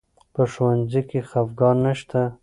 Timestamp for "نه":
1.85-1.93